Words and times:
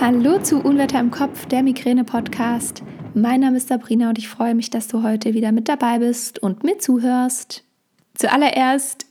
Hallo 0.00 0.38
zu 0.38 0.60
Unwetter 0.60 0.98
im 0.98 1.10
Kopf, 1.10 1.44
der 1.44 1.62
Migräne-Podcast. 1.62 2.82
Mein 3.12 3.40
Name 3.40 3.58
ist 3.58 3.68
Sabrina 3.68 4.08
und 4.08 4.16
ich 4.16 4.30
freue 4.30 4.54
mich, 4.54 4.70
dass 4.70 4.88
du 4.88 5.02
heute 5.02 5.34
wieder 5.34 5.52
mit 5.52 5.68
dabei 5.68 5.98
bist 5.98 6.38
und 6.38 6.64
mir 6.64 6.78
zuhörst. 6.78 7.64
Zuallererst 8.14 9.04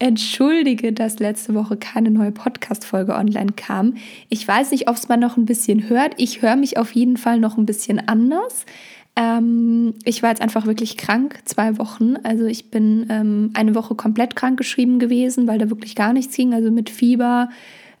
entschuldige, 0.00 0.92
dass 0.92 1.20
letzte 1.20 1.54
Woche 1.54 1.76
keine 1.76 2.10
neue 2.10 2.32
Podcast-Folge 2.32 3.14
online 3.14 3.52
kam. 3.54 3.94
Ich 4.28 4.46
weiß 4.46 4.72
nicht, 4.72 4.88
ob 4.88 4.96
es 4.96 5.08
man 5.08 5.20
noch 5.20 5.36
ein 5.36 5.46
bisschen 5.46 5.88
hört. 5.88 6.14
Ich 6.16 6.42
höre 6.42 6.56
mich 6.56 6.78
auf 6.78 6.90
jeden 6.96 7.16
Fall 7.16 7.38
noch 7.38 7.56
ein 7.56 7.64
bisschen 7.64 8.00
anders. 8.08 8.66
Ähm, 9.14 9.94
ich 10.02 10.24
war 10.24 10.30
jetzt 10.30 10.42
einfach 10.42 10.66
wirklich 10.66 10.96
krank, 10.96 11.38
zwei 11.44 11.78
Wochen. 11.78 12.16
Also 12.24 12.46
ich 12.46 12.72
bin 12.72 13.06
ähm, 13.08 13.50
eine 13.54 13.76
Woche 13.76 13.94
komplett 13.94 14.34
krank 14.34 14.58
geschrieben 14.58 14.98
gewesen, 14.98 15.46
weil 15.46 15.60
da 15.60 15.70
wirklich 15.70 15.94
gar 15.94 16.12
nichts 16.12 16.34
ging. 16.34 16.54
Also 16.54 16.72
mit 16.72 16.90
Fieber, 16.90 17.50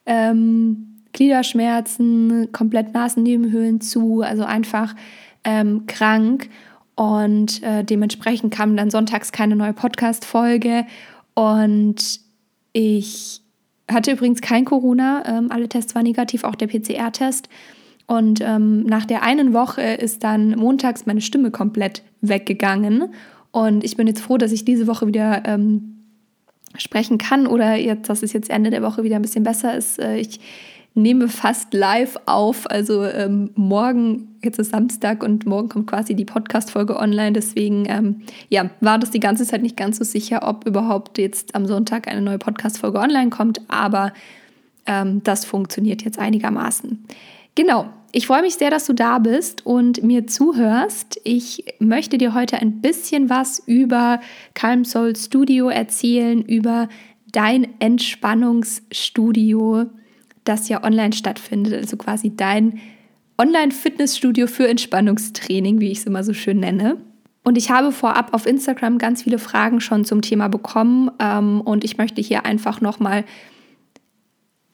ähm, 0.04 0.93
Gliederschmerzen, 1.14 2.52
komplett 2.52 2.92
Nasennebenhöhlen 2.92 3.80
zu, 3.80 4.20
also 4.20 4.44
einfach 4.44 4.94
ähm, 5.44 5.86
krank. 5.86 6.50
Und 6.96 7.62
äh, 7.62 7.82
dementsprechend 7.82 8.52
kam 8.52 8.76
dann 8.76 8.90
sonntags 8.90 9.32
keine 9.32 9.56
neue 9.56 9.72
Podcast-Folge. 9.72 10.84
Und 11.32 12.20
ich 12.72 13.40
hatte 13.90 14.12
übrigens 14.12 14.42
kein 14.42 14.64
Corona. 14.64 15.22
Ähm, 15.26 15.50
alle 15.50 15.68
Tests 15.68 15.94
waren 15.94 16.04
negativ, 16.04 16.44
auch 16.44 16.54
der 16.54 16.66
PCR-Test. 16.66 17.48
Und 18.06 18.40
ähm, 18.42 18.84
nach 18.84 19.06
der 19.06 19.22
einen 19.22 19.54
Woche 19.54 19.82
ist 19.82 20.24
dann 20.24 20.50
montags 20.50 21.06
meine 21.06 21.22
Stimme 21.22 21.50
komplett 21.50 22.02
weggegangen. 22.20 23.14
Und 23.50 23.82
ich 23.82 23.96
bin 23.96 24.06
jetzt 24.06 24.20
froh, 24.20 24.36
dass 24.36 24.52
ich 24.52 24.64
diese 24.64 24.86
Woche 24.86 25.06
wieder 25.06 25.42
ähm, 25.46 25.94
sprechen 26.76 27.18
kann 27.18 27.46
oder 27.46 27.76
jetzt, 27.76 28.08
dass 28.08 28.22
es 28.22 28.32
jetzt 28.32 28.50
Ende 28.50 28.70
der 28.70 28.82
Woche 28.82 29.04
wieder 29.04 29.16
ein 29.16 29.22
bisschen 29.22 29.44
besser 29.44 29.76
ist. 29.76 29.98
Äh, 29.98 30.18
ich 30.18 30.40
nehme 30.94 31.28
fast 31.28 31.74
live 31.74 32.16
auf. 32.26 32.70
Also 32.70 33.04
ähm, 33.04 33.50
morgen, 33.56 34.36
jetzt 34.42 34.58
ist 34.58 34.70
Samstag 34.70 35.22
und 35.22 35.44
morgen 35.44 35.68
kommt 35.68 35.88
quasi 35.88 36.14
die 36.14 36.24
Podcast-Folge 36.24 36.96
online. 36.96 37.32
Deswegen 37.32 37.84
ähm, 37.88 38.22
ja, 38.48 38.70
war 38.80 38.98
das 38.98 39.10
die 39.10 39.20
ganze 39.20 39.44
Zeit 39.44 39.60
nicht 39.62 39.76
ganz 39.76 39.98
so 39.98 40.04
sicher, 40.04 40.48
ob 40.48 40.66
überhaupt 40.66 41.18
jetzt 41.18 41.54
am 41.54 41.66
Sonntag 41.66 42.08
eine 42.08 42.22
neue 42.22 42.38
Podcast-Folge 42.38 42.98
online 42.98 43.30
kommt. 43.30 43.60
Aber 43.68 44.12
ähm, 44.86 45.22
das 45.24 45.44
funktioniert 45.44 46.04
jetzt 46.04 46.18
einigermaßen. 46.18 47.04
Genau. 47.54 47.86
Ich 48.16 48.28
freue 48.28 48.42
mich 48.42 48.54
sehr, 48.54 48.70
dass 48.70 48.86
du 48.86 48.92
da 48.92 49.18
bist 49.18 49.66
und 49.66 50.04
mir 50.04 50.28
zuhörst. 50.28 51.20
Ich 51.24 51.64
möchte 51.80 52.16
dir 52.16 52.32
heute 52.32 52.58
ein 52.58 52.80
bisschen 52.80 53.28
was 53.28 53.60
über 53.66 54.20
Calm 54.54 54.84
Soul 54.84 55.16
Studio 55.16 55.68
erzählen, 55.68 56.40
über 56.40 56.88
dein 57.32 57.66
Entspannungsstudio 57.80 59.86
das 60.44 60.68
ja 60.68 60.82
online 60.84 61.12
stattfindet, 61.12 61.74
also 61.74 61.96
quasi 61.96 62.34
dein 62.34 62.80
Online-Fitnessstudio 63.38 64.46
für 64.46 64.68
Entspannungstraining, 64.68 65.80
wie 65.80 65.90
ich 65.90 65.98
es 65.98 66.06
immer 66.06 66.22
so 66.22 66.32
schön 66.32 66.60
nenne. 66.60 66.98
Und 67.42 67.58
ich 67.58 67.70
habe 67.70 67.92
vorab 67.92 68.32
auf 68.32 68.46
Instagram 68.46 68.98
ganz 68.98 69.22
viele 69.22 69.38
Fragen 69.38 69.80
schon 69.80 70.04
zum 70.04 70.22
Thema 70.22 70.48
bekommen 70.48 71.10
ähm, 71.18 71.60
und 71.60 71.84
ich 71.84 71.98
möchte 71.98 72.22
hier 72.22 72.46
einfach 72.46 72.80
nochmal 72.80 73.24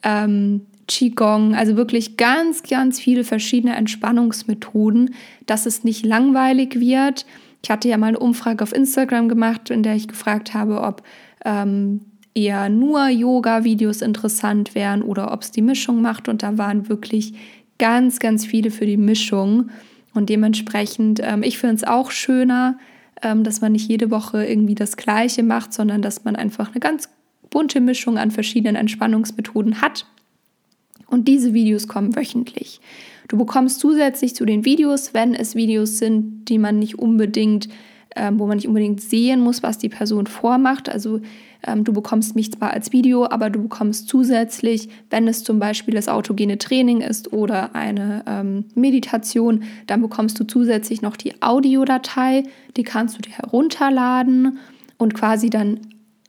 ähm, 0.03 0.67
Qigong, 0.89 1.55
also 1.55 1.77
wirklich 1.77 2.19
ganz, 2.19 2.63
ganz 2.63 3.01
viele 3.01 3.25
verschiedene 3.25 3.75
Entspannungsmethoden, 3.75 5.15
dass 5.47 5.65
es 5.65 5.83
nicht 5.83 6.05
langweilig 6.05 6.79
wird. 6.79 7.25
Ich 7.63 7.71
hatte 7.71 7.89
ja 7.89 7.97
mal 7.97 8.09
eine 8.09 8.19
Umfrage 8.19 8.63
auf 8.63 8.75
Instagram 8.75 9.31
gemacht, 9.31 9.71
in 9.71 9.83
der 9.83 9.97
ich 9.97 10.07
gefragt 10.07 10.53
habe, 10.53 10.83
ob 10.83 11.03
ähm, 11.45 12.03
eher 12.37 12.69
nur 12.69 13.09
Yoga-Videos 13.09 14.03
interessant 14.03 14.75
wären 14.75 15.03
oder 15.03 15.33
ob 15.33 15.43
es 15.43 15.51
die 15.51 15.63
Mischung 15.63 16.03
macht. 16.03 16.29
Und 16.29 16.43
da 16.43 16.59
waren 16.59 16.91
wirklich 16.91 17.33
ganz, 17.79 18.19
ganz 18.19 18.47
viele 18.47 18.71
für 18.71 18.87
die 18.87 18.97
Mischung. 18.97 19.71
Und 20.15 20.31
dementsprechend, 20.31 21.21
ähm, 21.23 21.43
ich 21.43 21.59
finde 21.59 21.77
es 21.77 21.85
auch 21.85 22.11
schöner, 22.11 22.79
ähm, 23.23 23.45
dass 23.45 23.61
man 23.61 23.73
nicht 23.73 23.89
jede 23.89 24.11
Woche 24.11 24.45
irgendwie 24.45 24.75
das 24.75 24.97
Gleiche 24.97 25.43
macht, 25.43 25.73
sondern 25.73 26.03
dass 26.03 26.25
man 26.25 26.37
einfach 26.37 26.71
eine 26.71 26.81
ganz 26.81 27.09
bunte 27.51 27.81
Mischung 27.81 28.19
an 28.19 28.31
verschiedenen 28.31 28.77
Entspannungsmethoden 28.77 29.81
hat. 29.81 30.07
Und 31.07 31.29
diese 31.29 31.55
Videos 31.55 31.87
kommen 31.89 32.17
wöchentlich. 32.17 32.81
Du 33.29 33.37
bekommst 33.37 33.81
zusätzlich 33.81 34.35
zu 34.35 34.45
den 34.45 34.65
Videos, 34.65 35.15
wenn 35.15 35.35
es 35.35 35.55
Videos 35.55 35.99
sind, 35.99 36.47
die 36.47 36.59
man 36.59 36.79
nicht 36.79 36.99
unbedingt, 36.99 37.69
ähm, 38.15 38.39
wo 38.39 38.47
man 38.47 38.57
nicht 38.57 38.69
unbedingt 38.69 39.01
sehen 39.01 39.41
muss, 39.41 39.63
was 39.63 39.79
die 39.79 39.89
Person 39.89 40.27
vormacht. 40.27 40.89
Also 40.89 41.21
ähm, 41.67 41.85
du 41.85 41.93
bekommst 41.93 42.35
mich 42.35 42.53
zwar 42.53 42.73
als 42.73 42.93
Video, 42.93 43.27
aber 43.27 43.51
du 43.51 43.63
bekommst 43.63 44.09
zusätzlich, 44.09 44.89
wenn 45.11 45.29
es 45.29 45.45
zum 45.45 45.59
Beispiel 45.59 45.95
das 45.95 46.09
autogene 46.09 46.59
Training 46.59 47.01
ist 47.01 47.33
oder 47.33 47.75
eine 47.75 48.23
ähm, 48.27 48.65
Meditation, 48.75 49.65
dann 49.87 50.01
bekommst 50.01 50.39
du 50.41 50.45
zusätzlich 50.45 51.03
noch 51.03 51.17
die 51.17 51.43
Audiodatei, 51.43 52.45
die 52.77 52.83
kannst 52.83 53.19
du 53.19 53.23
dir 53.23 53.33
herunterladen 53.33 54.59
und 54.99 55.15
quasi 55.15 55.51
dann 55.51 55.81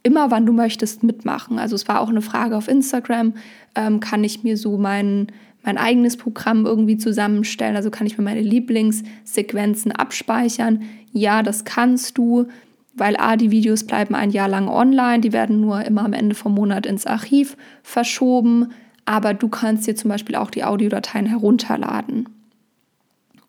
immer, 0.04 0.32
wann 0.32 0.46
du 0.46 0.54
möchtest, 0.54 1.04
mitmachen. 1.04 1.60
Also 1.60 1.76
es 1.76 1.88
war 1.88 2.02
auch 2.02 2.10
eine 2.10 2.22
Frage 2.22 2.56
auf 2.56 2.68
Instagram, 2.68 3.34
ähm, 3.76 4.00
kann 4.00 4.24
ich 4.24 4.44
mir 4.44 4.58
so 4.58 4.78
mein, 4.78 5.28
mein 5.64 5.78
eigenes 5.78 6.18
Programm 6.18 6.66
irgendwie 6.66 6.98
zusammenstellen? 6.98 7.76
Also 7.76 7.92
kann 7.92 8.08
ich 8.08 8.18
mir 8.18 8.24
meine 8.24 8.42
Lieblingssequenzen 8.42 9.92
abspeichern? 9.92 10.84
Ja, 11.12 11.44
das 11.44 11.66
kannst 11.66 12.18
du, 12.18 12.48
weil 12.98 13.16
A, 13.18 13.36
die 13.38 13.52
Videos 13.52 13.86
bleiben 13.86 14.16
ein 14.16 14.32
Jahr 14.32 14.48
lang 14.48 14.68
online, 14.68 15.22
die 15.22 15.34
werden 15.34 15.62
nur 15.62 15.84
immer 15.84 16.04
am 16.04 16.14
Ende 16.14 16.36
vom 16.36 16.54
Monat 16.54 16.86
ins 16.86 17.06
Archiv 17.06 17.58
verschoben, 17.84 18.72
aber 19.06 19.34
du 19.34 19.48
kannst 19.48 19.88
dir 19.88 19.96
zum 19.96 20.10
Beispiel 20.10 20.36
auch 20.36 20.52
die 20.52 20.64
Audiodateien 20.64 21.26
herunterladen. 21.26 22.28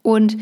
Und 0.02 0.36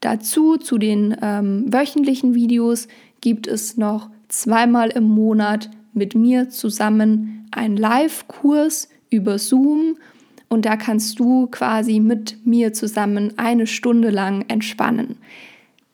dazu, 0.00 0.56
zu 0.56 0.78
den 0.78 1.16
ähm, 1.22 1.72
wöchentlichen 1.72 2.34
Videos, 2.34 2.88
gibt 3.20 3.46
es 3.46 3.76
noch 3.76 4.10
zweimal 4.28 4.90
im 4.90 5.04
Monat 5.04 5.70
mit 5.92 6.14
mir 6.14 6.48
zusammen 6.48 7.46
einen 7.50 7.76
Live-Kurs 7.76 8.88
über 9.10 9.38
Zoom 9.38 9.96
und 10.48 10.66
da 10.66 10.76
kannst 10.76 11.18
du 11.18 11.46
quasi 11.46 12.00
mit 12.00 12.44
mir 12.44 12.72
zusammen 12.72 13.34
eine 13.38 13.66
Stunde 13.66 14.10
lang 14.10 14.44
entspannen. 14.48 15.16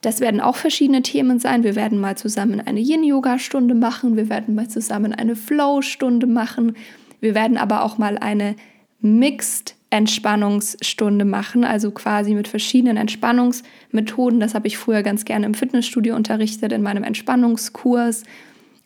Das 0.01 0.21
werden 0.21 0.39
auch 0.39 0.55
verschiedene 0.55 1.01
Themen 1.01 1.39
sein. 1.39 1.63
Wir 1.63 1.75
werden 1.75 1.99
mal 1.99 2.17
zusammen 2.17 2.61
eine 2.61 2.79
Yin-Yoga-Stunde 2.79 3.75
machen, 3.75 4.15
wir 4.15 4.29
werden 4.29 4.55
mal 4.55 4.69
zusammen 4.69 5.13
eine 5.13 5.35
Flow-Stunde 5.35 6.25
machen, 6.25 6.75
wir 7.19 7.35
werden 7.35 7.57
aber 7.57 7.83
auch 7.83 7.97
mal 7.97 8.17
eine 8.17 8.55
Mixed 9.01 9.75
Entspannungsstunde 9.91 11.25
machen, 11.25 11.63
also 11.63 11.91
quasi 11.91 12.35
mit 12.35 12.47
verschiedenen 12.47 12.97
Entspannungsmethoden. 12.97 14.39
Das 14.39 14.53
habe 14.53 14.67
ich 14.67 14.77
früher 14.77 15.01
ganz 15.01 15.25
gerne 15.25 15.47
im 15.47 15.55
Fitnessstudio 15.55 16.15
unterrichtet, 16.15 16.71
in 16.71 16.83
meinem 16.83 17.03
Entspannungskurs. 17.03 18.23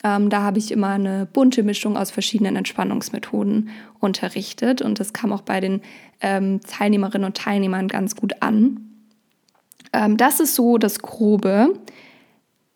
Ähm, 0.04 0.30
da 0.30 0.42
habe 0.42 0.60
ich 0.60 0.72
immer 0.72 0.90
eine 0.90 1.28
bunte 1.32 1.64
Mischung 1.64 1.98
aus 1.98 2.12
verschiedenen 2.12 2.56
Entspannungsmethoden 2.56 3.70
unterrichtet 4.00 4.82
und 4.82 5.00
das 5.00 5.14
kam 5.14 5.34
auch 5.34 5.42
bei 5.42 5.60
den 5.60 5.82
ähm, 6.22 6.62
Teilnehmerinnen 6.62 7.26
und 7.26 7.38
Teilnehmern 7.38 7.90
ganz 7.90 8.16
gut 8.16 8.42
an. 8.42 8.93
Ähm, 9.92 10.18
das 10.18 10.40
ist 10.40 10.56
so 10.56 10.78
das 10.78 11.00
Grobe. 11.00 11.80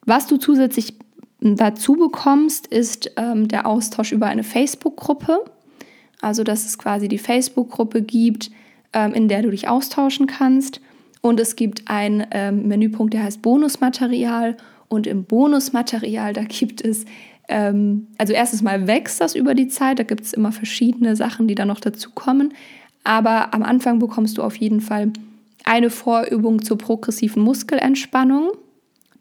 Was 0.05 0.27
du 0.27 0.37
zusätzlich 0.37 0.95
dazu 1.39 1.93
bekommst, 1.93 2.67
ist 2.67 3.11
ähm, 3.17 3.47
der 3.47 3.67
Austausch 3.67 4.11
über 4.11 4.27
eine 4.27 4.43
Facebook-Gruppe. 4.43 5.45
Also, 6.21 6.43
dass 6.43 6.65
es 6.65 6.77
quasi 6.77 7.07
die 7.07 7.19
Facebook-Gruppe 7.19 8.01
gibt, 8.01 8.49
ähm, 8.93 9.13
in 9.13 9.27
der 9.27 9.43
du 9.43 9.51
dich 9.51 9.67
austauschen 9.67 10.27
kannst. 10.27 10.81
Und 11.21 11.39
es 11.39 11.55
gibt 11.55 11.89
einen 11.89 12.25
ähm, 12.31 12.67
Menüpunkt, 12.67 13.13
der 13.13 13.23
heißt 13.23 13.41
Bonusmaterial. 13.41 14.57
Und 14.87 15.05
im 15.05 15.25
Bonusmaterial, 15.25 16.33
da 16.33 16.43
gibt 16.43 16.81
es, 16.81 17.05
ähm, 17.49 18.07
also 18.17 18.33
erstes 18.33 18.61
Mal 18.61 18.87
wächst 18.87 19.21
das 19.21 19.35
über 19.35 19.53
die 19.53 19.67
Zeit, 19.67 19.99
da 19.99 20.03
gibt 20.03 20.21
es 20.21 20.33
immer 20.33 20.51
verschiedene 20.51 21.15
Sachen, 21.15 21.47
die 21.47 21.55
da 21.55 21.65
noch 21.65 21.79
dazukommen. 21.79 22.53
Aber 23.03 23.53
am 23.53 23.63
Anfang 23.63 23.99
bekommst 23.99 24.37
du 24.37 24.43
auf 24.43 24.55
jeden 24.55 24.81
Fall 24.81 25.11
eine 25.67 25.89
Vorübung 25.89 26.63
zur 26.63 26.77
progressiven 26.77 27.43
Muskelentspannung, 27.43 28.51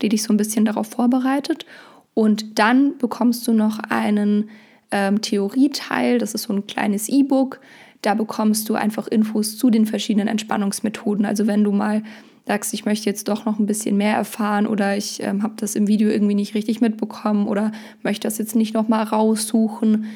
die 0.00 0.08
dich 0.08 0.22
so 0.22 0.32
ein 0.32 0.36
bisschen 0.36 0.64
darauf 0.64 0.86
vorbereitet. 0.88 1.66
Und 2.14 2.58
dann 2.58 2.96
bekommst 2.98 3.46
du 3.48 3.52
noch 3.52 3.80
einen 3.80 4.48
ähm, 4.92 5.20
Theorieteil, 5.20 6.18
das 6.18 6.34
ist 6.34 6.44
so 6.44 6.52
ein 6.52 6.66
kleines 6.66 7.08
E-Book. 7.08 7.60
Da 8.02 8.14
bekommst 8.14 8.68
du 8.68 8.74
einfach 8.74 9.08
Infos 9.08 9.58
zu 9.58 9.70
den 9.70 9.86
verschiedenen 9.86 10.28
Entspannungsmethoden. 10.28 11.26
Also 11.26 11.48
wenn 11.48 11.64
du 11.64 11.72
mal 11.72 12.04
sagst, 12.46 12.72
ich 12.74 12.84
möchte 12.84 13.10
jetzt 13.10 13.26
doch 13.26 13.44
noch 13.44 13.58
ein 13.58 13.66
bisschen 13.66 13.96
mehr 13.96 14.14
erfahren 14.14 14.68
oder 14.68 14.96
ich 14.96 15.20
ähm, 15.22 15.42
habe 15.42 15.54
das 15.56 15.74
im 15.74 15.88
Video 15.88 16.08
irgendwie 16.08 16.36
nicht 16.36 16.54
richtig 16.54 16.80
mitbekommen 16.80 17.48
oder 17.48 17.72
möchte 18.04 18.28
das 18.28 18.38
jetzt 18.38 18.54
nicht 18.54 18.72
nochmal 18.72 19.02
raussuchen, 19.02 20.06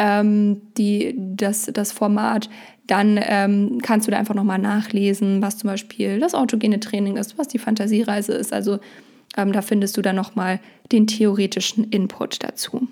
ähm, 0.00 0.62
die, 0.78 1.14
das, 1.14 1.66
das 1.66 1.92
Format, 1.92 2.48
dann 2.86 3.20
ähm, 3.22 3.78
kannst 3.82 4.06
du 4.06 4.10
da 4.10 4.18
einfach 4.18 4.34
nochmal 4.34 4.58
nachlesen, 4.58 5.42
was 5.42 5.58
zum 5.58 5.68
Beispiel 5.68 6.18
das 6.18 6.34
autogene 6.34 6.80
Training 6.80 7.18
ist, 7.18 7.36
was 7.38 7.48
die 7.48 7.58
Fantasiereise 7.58 8.32
ist. 8.32 8.52
Also 8.52 8.78
ähm, 9.36 9.52
da 9.52 9.60
findest 9.60 9.98
du 9.98 10.02
dann 10.02 10.16
nochmal 10.16 10.58
den 10.90 11.06
theoretischen 11.06 11.84
Input 11.84 12.42
dazu. 12.42 12.88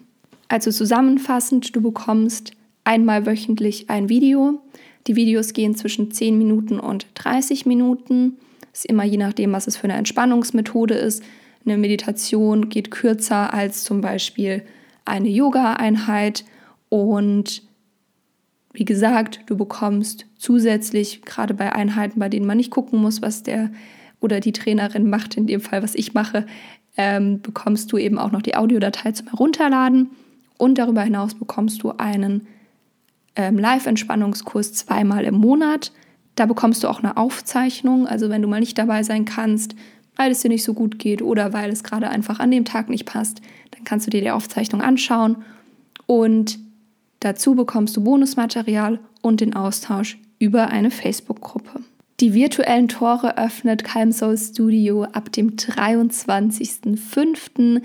Also 0.48 0.70
zusammenfassend, 0.70 1.74
du 1.74 1.80
bekommst 1.80 2.52
einmal 2.84 3.24
wöchentlich 3.24 3.88
ein 3.88 4.10
Video. 4.10 4.60
Die 5.06 5.16
Videos 5.16 5.54
gehen 5.54 5.74
zwischen 5.74 6.12
10 6.12 6.36
Minuten 6.36 6.78
und 6.78 7.06
30 7.14 7.64
Minuten. 7.64 8.36
Ist 8.72 8.84
immer 8.84 9.04
je 9.04 9.16
nachdem, 9.16 9.52
was 9.52 9.66
es 9.66 9.78
für 9.78 9.84
eine 9.84 9.94
Entspannungsmethode 9.94 10.94
ist. 10.94 11.22
Eine 11.64 11.78
Meditation 11.78 12.68
geht 12.68 12.90
kürzer 12.90 13.52
als 13.52 13.82
zum 13.82 14.02
Beispiel 14.02 14.62
eine 15.06 15.28
Yoga-Einheit. 15.28 16.44
Und 16.88 17.62
wie 18.72 18.84
gesagt, 18.84 19.40
du 19.46 19.56
bekommst 19.56 20.26
zusätzlich, 20.36 21.22
gerade 21.22 21.54
bei 21.54 21.72
Einheiten, 21.72 22.20
bei 22.20 22.28
denen 22.28 22.46
man 22.46 22.58
nicht 22.58 22.70
gucken 22.70 23.00
muss, 23.00 23.22
was 23.22 23.42
der 23.42 23.70
oder 24.20 24.40
die 24.40 24.52
Trainerin 24.52 25.08
macht, 25.08 25.36
in 25.36 25.46
dem 25.46 25.60
Fall, 25.60 25.82
was 25.82 25.94
ich 25.94 26.14
mache, 26.14 26.46
ähm, 26.96 27.40
bekommst 27.40 27.92
du 27.92 27.98
eben 27.98 28.18
auch 28.18 28.32
noch 28.32 28.42
die 28.42 28.56
Audiodatei 28.56 29.12
zum 29.12 29.28
Herunterladen. 29.28 30.10
Und 30.58 30.78
darüber 30.78 31.02
hinaus 31.02 31.34
bekommst 31.34 31.82
du 31.82 31.92
einen 31.92 32.48
ähm, 33.36 33.58
Live-Entspannungskurs 33.58 34.72
zweimal 34.72 35.24
im 35.24 35.36
Monat. 35.36 35.92
Da 36.34 36.46
bekommst 36.46 36.82
du 36.82 36.88
auch 36.88 36.98
eine 36.98 37.16
Aufzeichnung. 37.16 38.08
Also 38.08 38.28
wenn 38.28 38.42
du 38.42 38.48
mal 38.48 38.60
nicht 38.60 38.76
dabei 38.76 39.04
sein 39.04 39.24
kannst, 39.24 39.76
weil 40.16 40.32
es 40.32 40.40
dir 40.40 40.48
nicht 40.48 40.64
so 40.64 40.74
gut 40.74 40.98
geht 40.98 41.22
oder 41.22 41.52
weil 41.52 41.70
es 41.70 41.84
gerade 41.84 42.10
einfach 42.10 42.40
an 42.40 42.50
dem 42.50 42.64
Tag 42.64 42.88
nicht 42.88 43.06
passt, 43.06 43.40
dann 43.70 43.84
kannst 43.84 44.06
du 44.06 44.10
dir 44.10 44.20
die 44.20 44.32
Aufzeichnung 44.32 44.82
anschauen. 44.82 45.36
Und 46.06 46.58
dazu 47.20 47.54
bekommst 47.54 47.96
du 47.96 48.04
Bonusmaterial 48.04 49.00
und 49.22 49.40
den 49.40 49.54
Austausch 49.54 50.18
über 50.38 50.68
eine 50.68 50.90
Facebook-Gruppe. 50.90 51.80
Die 52.20 52.34
virtuellen 52.34 52.88
Tore 52.88 53.38
öffnet 53.38 53.84
Calm 53.84 54.10
Soul 54.10 54.36
Studio 54.36 55.04
ab 55.04 55.30
dem 55.32 55.56
23.05. 55.56 57.80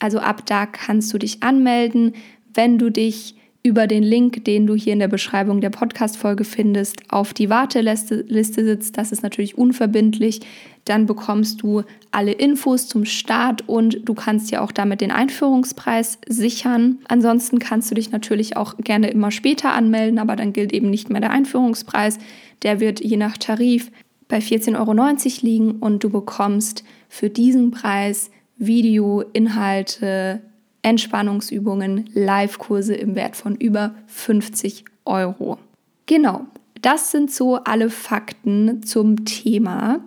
Also 0.00 0.18
ab 0.18 0.44
da 0.46 0.66
kannst 0.66 1.14
du 1.14 1.18
dich 1.18 1.44
anmelden, 1.44 2.14
wenn 2.54 2.78
du 2.78 2.90
dich 2.90 3.36
über 3.62 3.86
den 3.86 4.02
Link, 4.02 4.44
den 4.44 4.66
du 4.66 4.74
hier 4.74 4.92
in 4.92 4.98
der 4.98 5.08
Beschreibung 5.08 5.60
der 5.60 5.70
Podcast-Folge 5.70 6.44
findest, 6.44 6.96
auf 7.08 7.34
die 7.34 7.50
Warteliste 7.50 8.24
Liste 8.28 8.64
sitzt. 8.64 8.96
Das 8.96 9.12
ist 9.12 9.22
natürlich 9.22 9.58
unverbindlich. 9.58 10.40
Dann 10.84 11.06
bekommst 11.06 11.62
du 11.62 11.82
alle 12.10 12.32
Infos 12.32 12.88
zum 12.88 13.04
Start 13.04 13.68
und 13.68 14.08
du 14.08 14.14
kannst 14.14 14.50
ja 14.50 14.62
auch 14.62 14.72
damit 14.72 15.00
den 15.00 15.10
Einführungspreis 15.10 16.18
sichern. 16.26 16.98
Ansonsten 17.08 17.58
kannst 17.58 17.90
du 17.90 17.94
dich 17.94 18.10
natürlich 18.10 18.56
auch 18.56 18.76
gerne 18.78 19.10
immer 19.10 19.30
später 19.30 19.72
anmelden, 19.72 20.18
aber 20.18 20.36
dann 20.36 20.52
gilt 20.52 20.72
eben 20.72 20.88
nicht 20.88 21.10
mehr 21.10 21.20
der 21.20 21.30
Einführungspreis. 21.30 22.18
Der 22.62 22.80
wird 22.80 23.00
je 23.00 23.16
nach 23.16 23.36
Tarif 23.36 23.90
bei 24.28 24.38
14,90 24.38 24.76
Euro 24.78 25.46
liegen 25.46 25.70
und 25.72 26.04
du 26.04 26.10
bekommst 26.10 26.84
für 27.08 27.28
diesen 27.28 27.70
Preis 27.70 28.30
Video, 28.56 29.22
Inhalte, 29.32 30.40
Entspannungsübungen, 30.82 32.08
Live-Kurse 32.12 32.94
im 32.94 33.14
Wert 33.14 33.36
von 33.36 33.56
über 33.56 33.94
50 34.06 34.84
Euro. 35.04 35.58
Genau, 36.06 36.46
das 36.80 37.10
sind 37.10 37.30
so 37.30 37.56
alle 37.56 37.90
Fakten 37.90 38.82
zum 38.82 39.24
Thema. 39.24 40.00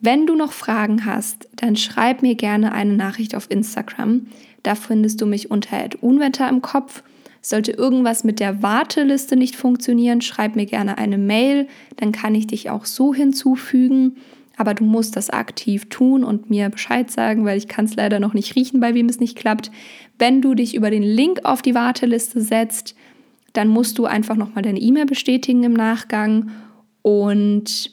Wenn 0.00 0.26
du 0.26 0.34
noch 0.34 0.52
Fragen 0.52 1.06
hast, 1.06 1.48
dann 1.56 1.76
schreib 1.76 2.22
mir 2.22 2.34
gerne 2.34 2.72
eine 2.72 2.94
Nachricht 2.94 3.34
auf 3.34 3.50
Instagram. 3.50 4.26
Da 4.62 4.74
findest 4.74 5.20
du 5.20 5.26
mich 5.26 5.50
unter 5.50 5.88
Unwetter 6.00 6.48
im 6.48 6.60
Kopf. 6.60 7.02
Sollte 7.40 7.72
irgendwas 7.72 8.24
mit 8.24 8.40
der 8.40 8.62
Warteliste 8.62 9.36
nicht 9.36 9.54
funktionieren, 9.54 10.20
schreib 10.20 10.56
mir 10.56 10.66
gerne 10.66 10.98
eine 10.98 11.18
Mail, 11.18 11.68
dann 11.96 12.10
kann 12.10 12.34
ich 12.34 12.46
dich 12.46 12.70
auch 12.70 12.86
so 12.86 13.14
hinzufügen. 13.14 14.16
Aber 14.56 14.74
du 14.74 14.84
musst 14.84 15.16
das 15.16 15.30
aktiv 15.30 15.88
tun 15.88 16.24
und 16.24 16.50
mir 16.50 16.68
Bescheid 16.68 17.10
sagen, 17.10 17.44
weil 17.44 17.58
ich 17.58 17.68
kann 17.68 17.86
es 17.86 17.96
leider 17.96 18.20
noch 18.20 18.34
nicht 18.34 18.54
riechen, 18.54 18.80
bei 18.80 18.94
wem 18.94 19.08
es 19.08 19.20
nicht 19.20 19.36
klappt. 19.36 19.70
Wenn 20.18 20.42
du 20.42 20.54
dich 20.54 20.74
über 20.74 20.90
den 20.90 21.02
Link 21.02 21.40
auf 21.44 21.62
die 21.62 21.74
Warteliste 21.74 22.40
setzt, 22.40 22.94
dann 23.52 23.68
musst 23.68 23.98
du 23.98 24.04
einfach 24.04 24.36
nochmal 24.36 24.62
deine 24.62 24.80
E-Mail 24.80 25.06
bestätigen 25.06 25.64
im 25.64 25.72
Nachgang. 25.72 26.50
Und 27.02 27.92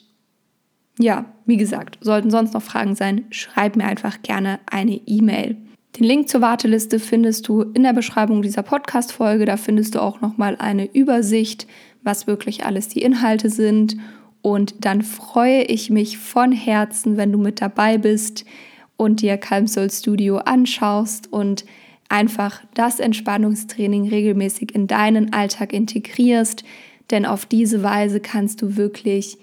ja, 1.00 1.26
wie 1.46 1.58
gesagt, 1.58 1.98
sollten 2.02 2.30
sonst 2.30 2.54
noch 2.54 2.62
Fragen 2.62 2.96
sein, 2.96 3.26
schreib 3.32 3.76
mir 3.76 3.86
einfach 3.86 4.22
gerne 4.22 4.60
eine 4.70 4.96
E-Mail. 5.06 5.58
Den 5.98 6.06
Link 6.06 6.30
zur 6.30 6.42
Warteliste 6.42 7.00
findest 7.00 7.48
du 7.48 7.62
in 7.62 7.84
der 7.84 7.94
Beschreibung 7.94 8.42
dieser 8.42 8.64
Podcast-Folge. 8.64 9.46
Da 9.46 9.58
findest 9.58 9.96
du 9.96 10.02
auch 10.02 10.22
nochmal 10.22 10.56
eine 10.58 10.86
Übersicht, 10.94 11.68
was 12.02 12.28
wirklich 12.28 12.66
alles 12.66 12.88
die 12.88 13.02
Inhalte 13.02 13.50
sind 13.50 13.98
und 14.42 14.86
dann 14.86 15.02
freue 15.02 15.64
ich 15.64 15.90
mich 15.90 16.18
von 16.18 16.52
Herzen, 16.52 17.18
wenn 17.18 17.32
du 17.32 17.38
mit 17.38 17.62
dabei 17.62 17.98
bist 17.98 18.46
und 18.98 19.22
dir 19.22 19.38
Calm 19.38 19.68
Soul 19.68 19.92
Studio 19.92 20.38
anschaust 20.38 21.32
und 21.32 21.66
einfach 22.10 22.62
das 22.74 23.00
Entspannungstraining 23.00 24.10
regelmäßig 24.10 24.76
in 24.76 24.88
deinen 24.88 25.34
Alltag 25.34 25.74
integrierst. 25.74 26.64
Denn 27.10 27.26
auf 27.26 27.46
diese 27.46 27.84
Weise 27.84 28.20
kannst 28.20 28.62
du 28.62 28.78
wirklich 28.78 29.38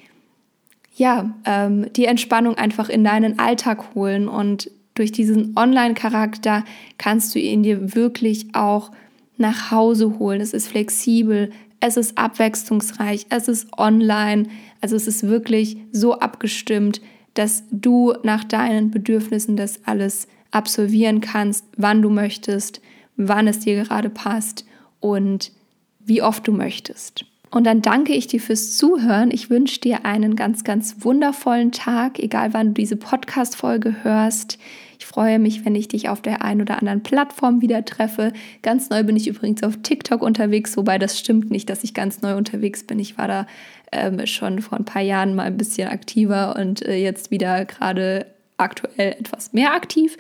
ja, 0.99 1.33
ähm, 1.45 1.87
die 1.95 2.07
Entspannung 2.07 2.57
einfach 2.57 2.88
in 2.88 3.05
deinen 3.05 3.38
Alltag 3.38 3.95
holen 3.95 4.28
und 4.28 4.71
durch 4.95 5.12
diesen 5.12 5.57
Online-Charakter 5.57 6.64
kannst 6.99 7.35
du 7.35 7.38
ihn 7.38 7.62
dir 7.62 7.95
wirklich 7.95 8.49
auch 8.52 8.90
nach 9.37 9.71
Hause 9.71 10.19
holen. 10.19 10.40
Es 10.40 10.52
ist 10.52 10.67
flexibel, 10.67 11.52
es 11.80 11.97
ist 11.97 12.18
abwechslungsreich, 12.18 13.26
es 13.30 13.49
ist 13.49 13.78
online, 13.78 14.49
also 14.80 14.97
es 14.97 15.06
ist 15.06 15.28
wirklich 15.28 15.76
so 15.92 16.18
abgestimmt, 16.18 17.00
dass 17.35 17.64
du 17.70 18.14
nach 18.23 18.44
deinen 18.44 18.90
Bedürfnissen 18.90 19.56
das 19.56 19.85
alles 19.85 20.26
absolvieren 20.50 21.20
kannst, 21.20 21.64
wann 21.76 22.02
du 22.02 22.11
möchtest, 22.11 22.80
wann 23.16 23.47
es 23.47 23.61
dir 23.61 23.82
gerade 23.82 24.11
passt 24.11 24.64
und 25.00 25.52
wie 26.00 26.23
oft 26.23 26.49
du 26.49 26.52
möchtest. 26.52 27.25
Und 27.50 27.64
dann 27.64 27.80
danke 27.80 28.12
ich 28.12 28.26
dir 28.26 28.40
fürs 28.40 28.76
Zuhören. 28.76 29.30
Ich 29.30 29.50
wünsche 29.50 29.80
dir 29.80 30.04
einen 30.04 30.37
ganz, 30.37 30.64
ganz 30.64 30.97
wundervollen 31.00 31.73
Tag, 31.73 32.18
egal 32.18 32.52
wann 32.52 32.68
du 32.68 32.75
diese 32.75 32.97
Podcast-Folge 32.97 34.02
hörst. 34.02 34.58
Ich 34.99 35.07
freue 35.07 35.38
mich, 35.38 35.64
wenn 35.64 35.76
ich 35.76 35.87
dich 35.87 36.09
auf 36.09 36.21
der 36.21 36.43
einen 36.43 36.61
oder 36.61 36.78
anderen 36.78 37.05
Plattform 37.05 37.61
wieder 37.61 37.85
treffe. 37.85 38.33
Ganz 38.62 38.90
neu 38.90 39.05
bin 39.05 39.17
ich 39.17 39.28
übrigens 39.28 39.62
auf 39.62 39.78
TikTok 39.83 40.23
unterwegs, 40.23 40.76
wobei 40.76 40.99
das 40.99 41.19
stimmt 41.19 41.50
nicht, 41.50 41.71
dass 41.71 41.85
ich 41.85 41.95
ganz 41.95 42.21
neu 42.21 42.37
unterwegs 42.37 42.83
bin. 42.85 42.99
Ich 42.99 43.17
war 43.17 43.28
da 43.28 43.47
ähm, 43.93 44.26
schon 44.26 44.61
vor 44.61 44.76
ein 44.76 44.85
paar 44.85 45.02
Jahren 45.02 45.37
mal 45.37 45.45
ein 45.45 45.57
bisschen 45.57 45.88
aktiver 45.88 46.57
und 46.57 46.85
äh, 46.85 46.97
jetzt 46.97 47.31
wieder 47.31 47.64
gerade 47.64 48.26
aktuell 48.57 49.12
etwas 49.12 49.52
mehr 49.52 49.73
aktiv. 49.73 50.17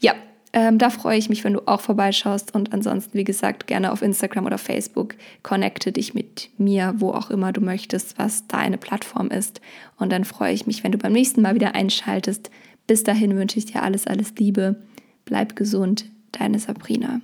Ja, 0.00 0.14
ähm, 0.52 0.78
da 0.78 0.90
freue 0.90 1.18
ich 1.18 1.28
mich, 1.28 1.44
wenn 1.44 1.52
du 1.52 1.66
auch 1.66 1.80
vorbeischaust 1.80 2.54
und 2.54 2.72
ansonsten, 2.72 3.16
wie 3.16 3.24
gesagt, 3.24 3.66
gerne 3.66 3.92
auf 3.92 4.02
Instagram 4.02 4.46
oder 4.46 4.58
Facebook 4.58 5.14
connecte 5.42 5.92
dich 5.92 6.12
mit 6.14 6.48
mir, 6.58 6.94
wo 6.96 7.10
auch 7.12 7.30
immer 7.30 7.52
du 7.52 7.60
möchtest, 7.60 8.18
was 8.18 8.48
deine 8.48 8.76
Plattform 8.78 9.28
ist. 9.28 9.60
Und 9.98 10.10
dann 10.10 10.24
freue 10.24 10.52
ich 10.52 10.66
mich, 10.66 10.82
wenn 10.82 10.92
du 10.92 10.98
beim 10.98 11.12
nächsten 11.12 11.42
Mal 11.42 11.54
wieder 11.54 11.74
einschaltest. 11.74 12.50
Bis 12.90 13.04
dahin 13.04 13.36
wünsche 13.36 13.56
ich 13.56 13.66
dir 13.66 13.84
alles, 13.84 14.08
alles 14.08 14.34
Liebe. 14.36 14.74
Bleib 15.24 15.54
gesund. 15.54 16.06
deine 16.32 16.58
Sabrina. 16.58 17.20